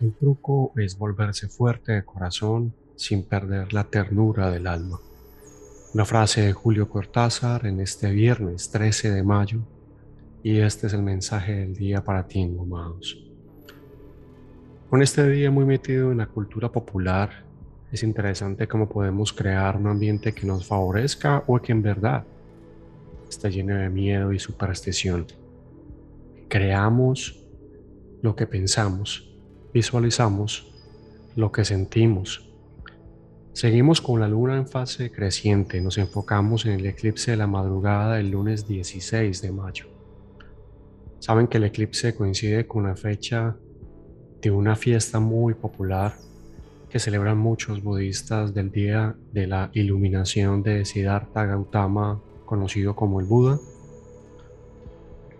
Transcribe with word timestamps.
El 0.00 0.14
truco 0.14 0.72
es 0.76 0.96
volverse 0.96 1.48
fuerte 1.48 1.92
de 1.92 2.04
corazón 2.06 2.72
sin 2.96 3.22
perder 3.22 3.74
la 3.74 3.84
ternura 3.84 4.50
del 4.50 4.66
alma. 4.66 4.98
Una 5.92 6.06
frase 6.06 6.40
de 6.40 6.54
Julio 6.54 6.88
Cortázar 6.88 7.66
en 7.66 7.80
este 7.80 8.10
viernes 8.10 8.70
13 8.70 9.10
de 9.10 9.22
mayo 9.22 9.60
y 10.42 10.60
este 10.60 10.86
es 10.86 10.94
el 10.94 11.02
mensaje 11.02 11.54
del 11.54 11.74
día 11.74 12.02
para 12.02 12.26
ti, 12.26 12.42
amados. 12.42 13.22
Con 14.88 15.02
este 15.02 15.28
día 15.28 15.50
muy 15.50 15.66
metido 15.66 16.12
en 16.12 16.18
la 16.18 16.26
cultura 16.26 16.72
popular, 16.72 17.44
es 17.92 18.02
interesante 18.02 18.66
cómo 18.66 18.88
podemos 18.88 19.34
crear 19.34 19.76
un 19.76 19.86
ambiente 19.86 20.32
que 20.32 20.46
nos 20.46 20.66
favorezca 20.66 21.44
o 21.46 21.60
que 21.60 21.72
en 21.72 21.82
verdad 21.82 22.24
está 23.28 23.50
lleno 23.50 23.74
de 23.76 23.90
miedo 23.90 24.32
y 24.32 24.38
superstición. 24.38 25.26
Creamos 26.48 27.46
lo 28.22 28.34
que 28.34 28.46
pensamos 28.46 29.29
visualizamos 29.72 30.70
lo 31.36 31.52
que 31.52 31.64
sentimos. 31.64 32.46
Seguimos 33.52 34.00
con 34.00 34.20
la 34.20 34.28
luna 34.28 34.56
en 34.56 34.66
fase 34.66 35.10
creciente, 35.10 35.80
nos 35.80 35.98
enfocamos 35.98 36.66
en 36.66 36.72
el 36.72 36.86
eclipse 36.86 37.32
de 37.32 37.36
la 37.36 37.46
madrugada 37.46 38.16
del 38.16 38.30
lunes 38.30 38.66
16 38.66 39.42
de 39.42 39.52
mayo. 39.52 39.86
Saben 41.18 41.46
que 41.46 41.58
el 41.58 41.64
eclipse 41.64 42.14
coincide 42.14 42.66
con 42.66 42.84
la 42.84 42.96
fecha 42.96 43.56
de 44.40 44.50
una 44.50 44.76
fiesta 44.76 45.20
muy 45.20 45.54
popular 45.54 46.14
que 46.88 46.98
celebran 46.98 47.38
muchos 47.38 47.82
budistas 47.82 48.54
del 48.54 48.70
día 48.70 49.14
de 49.32 49.46
la 49.46 49.70
iluminación 49.74 50.62
de 50.62 50.84
Siddhartha 50.84 51.44
Gautama, 51.44 52.20
conocido 52.46 52.96
como 52.96 53.20
el 53.20 53.26
Buda. 53.26 53.60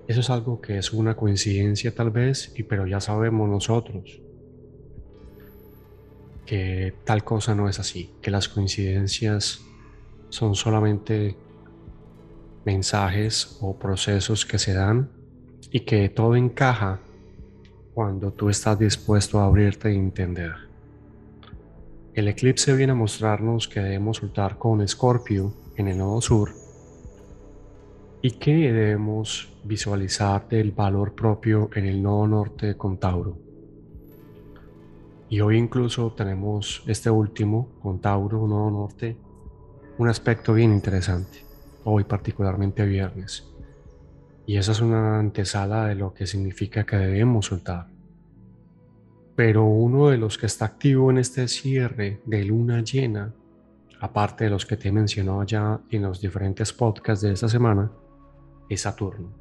Eso 0.06 0.20
es 0.20 0.30
algo 0.30 0.60
que 0.60 0.78
es 0.78 0.92
una 0.92 1.16
coincidencia 1.16 1.94
tal 1.94 2.10
vez, 2.10 2.52
pero 2.68 2.86
ya 2.86 3.00
sabemos 3.00 3.48
nosotros 3.48 4.20
que 6.50 6.92
tal 7.04 7.22
cosa 7.22 7.54
no 7.54 7.68
es 7.68 7.78
así, 7.78 8.10
que 8.20 8.32
las 8.32 8.48
coincidencias 8.48 9.60
son 10.30 10.56
solamente 10.56 11.36
mensajes 12.64 13.56
o 13.60 13.78
procesos 13.78 14.44
que 14.44 14.58
se 14.58 14.74
dan 14.74 15.12
y 15.70 15.78
que 15.78 16.08
todo 16.08 16.34
encaja 16.34 16.98
cuando 17.94 18.32
tú 18.32 18.48
estás 18.48 18.76
dispuesto 18.80 19.38
a 19.38 19.44
abrirte 19.44 19.90
e 19.90 19.94
entender. 19.94 20.54
El 22.14 22.26
eclipse 22.26 22.74
viene 22.74 22.94
a 22.94 22.96
mostrarnos 22.96 23.68
que 23.68 23.78
debemos 23.78 24.16
soltar 24.16 24.58
con 24.58 24.80
Escorpio 24.80 25.54
en 25.76 25.86
el 25.86 25.98
nodo 25.98 26.20
sur 26.20 26.50
y 28.22 28.32
que 28.32 28.72
debemos 28.72 29.52
visualizar 29.62 30.48
del 30.48 30.72
valor 30.72 31.14
propio 31.14 31.70
en 31.76 31.86
el 31.86 32.02
nodo 32.02 32.26
norte 32.26 32.76
con 32.76 32.98
Tauro. 32.98 33.49
Y 35.30 35.40
hoy 35.42 35.58
incluso 35.58 36.12
tenemos 36.12 36.82
este 36.88 37.08
último 37.08 37.68
con 37.80 38.00
Tauro, 38.00 38.48
nodo 38.48 38.68
norte, 38.68 39.16
un 39.96 40.08
aspecto 40.08 40.52
bien 40.54 40.72
interesante, 40.72 41.44
hoy 41.84 42.02
particularmente 42.02 42.84
viernes. 42.84 43.48
Y 44.44 44.56
esa 44.56 44.72
es 44.72 44.80
una 44.80 45.20
antesala 45.20 45.86
de 45.86 45.94
lo 45.94 46.12
que 46.12 46.26
significa 46.26 46.84
que 46.84 46.96
debemos 46.96 47.46
soltar. 47.46 47.86
Pero 49.36 49.66
uno 49.66 50.08
de 50.08 50.18
los 50.18 50.36
que 50.36 50.46
está 50.46 50.64
activo 50.64 51.12
en 51.12 51.18
este 51.18 51.46
cierre 51.46 52.20
de 52.26 52.44
luna 52.44 52.82
llena, 52.82 53.32
aparte 54.00 54.44
de 54.44 54.50
los 54.50 54.66
que 54.66 54.76
te 54.76 54.88
he 54.88 54.92
mencionado 54.92 55.44
ya 55.44 55.80
en 55.90 56.02
los 56.02 56.20
diferentes 56.20 56.72
podcasts 56.72 57.22
de 57.22 57.34
esta 57.34 57.48
semana, 57.48 57.92
es 58.68 58.80
Saturno. 58.80 59.32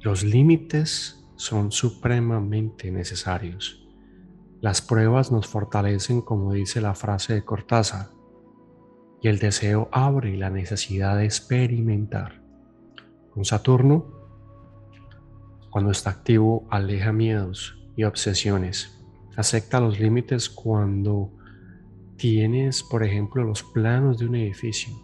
Los 0.00 0.24
límites 0.24 1.22
son 1.36 1.70
supremamente 1.70 2.90
necesarios. 2.90 3.83
Las 4.64 4.80
pruebas 4.80 5.30
nos 5.30 5.46
fortalecen 5.46 6.22
como 6.22 6.54
dice 6.54 6.80
la 6.80 6.94
frase 6.94 7.34
de 7.34 7.44
Cortázar, 7.44 8.06
y 9.20 9.28
el 9.28 9.38
deseo 9.38 9.90
abre 9.92 10.38
la 10.38 10.48
necesidad 10.48 11.18
de 11.18 11.26
experimentar. 11.26 12.40
Con 13.34 13.44
Saturno, 13.44 14.06
cuando 15.68 15.90
está 15.90 16.08
activo, 16.08 16.66
aleja 16.70 17.12
miedos 17.12 17.76
y 17.94 18.04
obsesiones. 18.04 19.04
Acepta 19.36 19.80
los 19.80 20.00
límites 20.00 20.48
cuando 20.48 21.30
tienes, 22.16 22.82
por 22.84 23.04
ejemplo, 23.04 23.44
los 23.44 23.62
planos 23.64 24.16
de 24.16 24.28
un 24.28 24.36
edificio. 24.36 24.94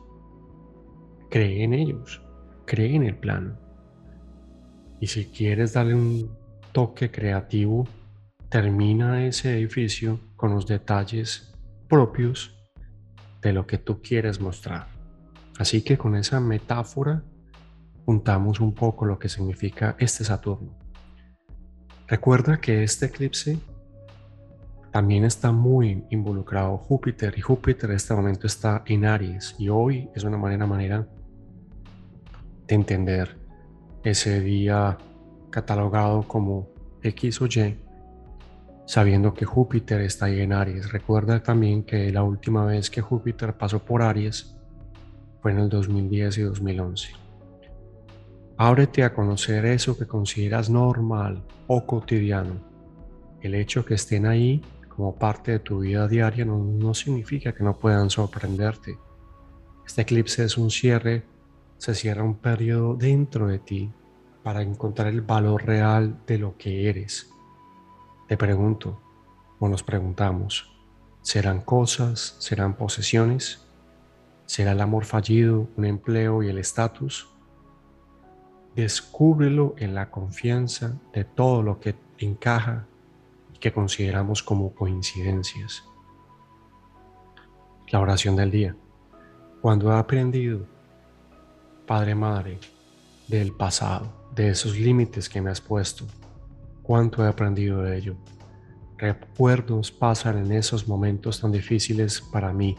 Cree 1.29 1.65
en 1.65 1.75
ellos, 1.75 2.23
cree 2.65 2.97
en 2.97 3.03
el 3.03 3.19
plano 3.19 3.59
y 5.01 5.07
si 5.09 5.27
quieres 5.27 5.75
darle 5.75 5.97
un 5.97 6.31
toque 6.73 7.11
creativo, 7.11 7.87
termina 8.51 9.25
ese 9.25 9.57
edificio 9.57 10.19
con 10.35 10.53
los 10.53 10.67
detalles 10.67 11.55
propios 11.89 12.57
de 13.41 13.53
lo 13.53 13.67
que 13.67 13.79
tú 13.79 14.03
quieres 14.03 14.41
mostrar. 14.41 14.89
Así 15.59 15.83
que 15.83 15.97
con 15.97 16.17
esa 16.17 16.41
metáfora 16.41 17.23
juntamos 18.05 18.59
un 18.61 18.75
poco 18.75 19.05
lo 19.05 19.19
que 19.19 19.29
significa 19.29 19.95
este 19.99 20.25
Saturno. 20.25 20.77
Recuerda 22.09 22.61
que 22.61 22.83
este 22.83 23.07
eclipse 23.07 23.57
también 24.91 25.25
está 25.25 25.53
muy 25.53 26.05
involucrado 26.11 26.77
Júpiter 26.77 27.33
y 27.37 27.41
Júpiter 27.41 27.91
en 27.91 27.97
este 27.97 28.15
momento 28.15 28.49
está 28.49 28.83
en 28.87 29.05
Aries 29.05 29.55
y 29.59 29.69
hoy 29.69 30.11
es 30.17 30.25
una 30.25 30.37
manera, 30.37 30.67
manera 30.67 31.07
de 32.67 32.75
entender 32.75 33.39
ese 34.03 34.41
día 34.41 34.99
catalogado 35.51 36.27
como 36.27 36.69
X 37.03 37.41
o 37.43 37.47
Y, 37.47 37.79
sabiendo 38.91 39.35
que 39.35 39.45
Júpiter 39.45 40.01
está 40.01 40.25
ahí 40.27 40.41
en 40.41 40.53
Aries. 40.53 40.91
Recuerda 40.91 41.41
también 41.41 41.85
que 41.85 42.11
la 42.11 42.25
última 42.25 42.65
vez 42.65 42.91
que 42.91 43.01
Júpiter 43.01 43.55
pasó 43.55 43.79
por 43.79 44.03
Aries 44.03 44.57
fue 45.41 45.53
en 45.53 45.61
el 45.61 45.69
2010 45.69 46.39
y 46.39 46.43
2011. 46.43 47.13
Ábrete 48.57 49.05
a 49.05 49.15
conocer 49.15 49.65
eso 49.65 49.97
que 49.97 50.09
consideras 50.09 50.69
normal 50.69 51.45
o 51.69 51.87
cotidiano. 51.87 52.55
El 53.41 53.55
hecho 53.55 53.85
que 53.85 53.95
estén 53.95 54.27
ahí 54.27 54.61
como 54.89 55.15
parte 55.15 55.53
de 55.53 55.59
tu 55.61 55.79
vida 55.79 56.09
diaria 56.09 56.45
no, 56.45 56.59
no 56.59 56.93
significa 56.93 57.53
que 57.53 57.63
no 57.63 57.79
puedan 57.79 58.11
sorprenderte. 58.11 58.99
Este 59.87 60.03
eclipse 60.03 60.43
es 60.43 60.59
un 60.59 60.69
cierre 60.69 61.23
se 61.79 61.95
cierra 61.95 62.25
un 62.25 62.39
periodo 62.39 62.97
dentro 62.97 63.47
de 63.47 63.61
ti 63.61 63.93
para 64.43 64.63
encontrar 64.63 65.07
el 65.07 65.21
valor 65.21 65.65
real 65.65 66.19
de 66.27 66.39
lo 66.39 66.57
que 66.59 66.91
eres. 66.91 67.31
Te 68.31 68.37
pregunto, 68.37 68.97
o 69.59 69.69
nos 69.69 69.83
preguntamos, 69.83 70.71
¿serán 71.21 71.63
cosas, 71.63 72.37
serán 72.39 72.77
posesiones? 72.77 73.67
¿Será 74.47 74.71
el 74.71 74.81
amor 74.81 75.05
fallido, 75.05 75.67
un 75.77 75.85
empleo 75.85 76.41
y 76.45 76.49
el 76.49 76.59
estatus? 76.59 77.29
Descúbrelo 78.77 79.75
en 79.79 79.97
la 79.97 80.13
confianza 80.13 80.97
de 81.13 81.25
todo 81.25 81.65
lo 81.65 81.81
que 81.81 81.97
encaja 82.19 82.87
y 83.53 83.59
que 83.59 83.73
consideramos 83.73 84.45
como 84.45 84.77
coincidencias. 84.77 85.83
La 87.89 87.99
oración 87.99 88.37
del 88.37 88.53
día. 88.53 88.77
Cuando 89.61 89.91
he 89.91 89.99
aprendido 89.99 90.69
Padre 91.85 92.15
Madre, 92.15 92.61
del 93.27 93.51
pasado, 93.57 94.31
de 94.37 94.51
esos 94.51 94.79
límites 94.79 95.29
que 95.29 95.43
me 95.43 95.51
has 95.51 95.61
puesto. 95.61 96.05
Cuánto 96.83 97.25
he 97.25 97.29
aprendido 97.29 97.83
de 97.83 97.97
ello. 97.97 98.17
Recuerdos 98.97 99.91
pasan 99.91 100.39
en 100.39 100.53
esos 100.53 100.87
momentos 100.87 101.41
tan 101.41 101.53
difíciles 101.53 102.21
para 102.21 102.53
mí, 102.53 102.77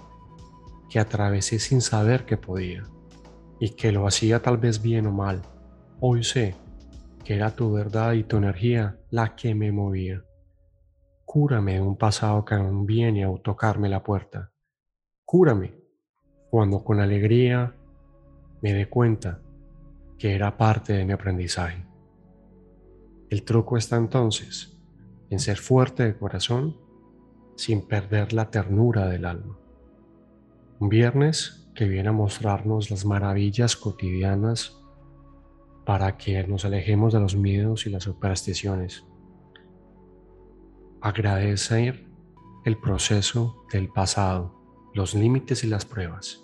que 0.89 0.99
atravesé 0.99 1.57
sin 1.59 1.81
saber 1.81 2.25
que 2.25 2.37
podía, 2.37 2.83
y 3.59 3.69
que 3.69 3.91
lo 3.91 4.07
hacía 4.07 4.41
tal 4.41 4.57
vez 4.57 4.81
bien 4.81 5.07
o 5.07 5.11
mal. 5.11 5.41
Hoy 5.99 6.23
sé 6.23 6.55
que 7.23 7.35
era 7.35 7.55
tu 7.55 7.71
verdad 7.71 8.13
y 8.13 8.23
tu 8.23 8.37
energía 8.37 8.97
la 9.09 9.35
que 9.35 9.55
me 9.55 9.71
movía. 9.71 10.23
Cúrame 11.25 11.75
de 11.75 11.81
un 11.81 11.95
pasado 11.95 12.43
que 12.43 12.55
aún 12.55 12.85
viene 12.85 13.23
a 13.23 13.33
tocarme 13.37 13.87
la 13.87 14.03
puerta. 14.03 14.51
Cúrame 15.23 15.73
cuando 16.49 16.83
con 16.83 16.99
alegría 16.99 17.73
me 18.61 18.73
dé 18.73 18.89
cuenta 18.89 19.39
que 20.17 20.35
era 20.35 20.57
parte 20.57 20.93
de 20.93 21.05
mi 21.05 21.13
aprendizaje. 21.13 21.90
El 23.31 23.43
truco 23.43 23.77
está 23.77 23.95
entonces 23.95 24.77
en 25.29 25.39
ser 25.39 25.55
fuerte 25.55 26.03
de 26.03 26.17
corazón 26.17 26.75
sin 27.55 27.87
perder 27.87 28.33
la 28.33 28.51
ternura 28.51 29.07
del 29.07 29.23
alma. 29.23 29.57
Un 30.79 30.89
viernes 30.89 31.71
que 31.73 31.87
viene 31.87 32.09
a 32.09 32.11
mostrarnos 32.11 32.91
las 32.91 33.05
maravillas 33.05 33.77
cotidianas 33.77 34.83
para 35.85 36.17
que 36.17 36.45
nos 36.45 36.65
alejemos 36.65 37.13
de 37.13 37.21
los 37.21 37.37
miedos 37.37 37.85
y 37.85 37.89
las 37.89 38.03
supersticiones. 38.03 39.05
Agradecer 40.99 42.05
el 42.65 42.77
proceso 42.81 43.63
del 43.71 43.87
pasado, 43.87 44.61
los 44.93 45.13
límites 45.13 45.63
y 45.63 45.67
las 45.67 45.85
pruebas 45.85 46.43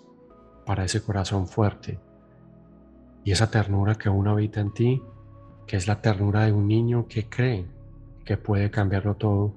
para 0.64 0.86
ese 0.86 1.02
corazón 1.02 1.48
fuerte 1.48 2.00
y 3.24 3.32
esa 3.32 3.50
ternura 3.50 3.96
que 3.96 4.08
aún 4.08 4.26
habita 4.26 4.60
en 4.60 4.72
ti, 4.72 5.02
que 5.68 5.76
es 5.76 5.86
la 5.86 6.00
ternura 6.00 6.46
de 6.46 6.52
un 6.52 6.66
niño 6.66 7.06
que 7.06 7.28
cree, 7.28 7.66
que 8.24 8.36
puede 8.36 8.70
cambiarlo 8.70 9.14
todo, 9.14 9.54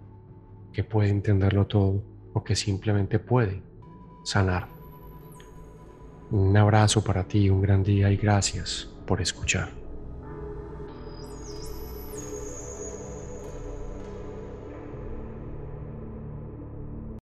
que 0.73 0.83
puede 0.83 1.09
entenderlo 1.09 1.65
todo 1.65 2.03
o 2.33 2.43
que 2.43 2.55
simplemente 2.55 3.17
puede 3.17 3.63
sanar. 4.23 4.67
Un 6.29 6.55
abrazo 6.55 7.03
para 7.03 7.27
ti, 7.27 7.49
un 7.49 7.61
gran 7.61 7.81
día 7.83 8.11
y 8.11 8.17
gracias 8.17 8.89
por 9.07 9.21
escuchar. 9.21 9.80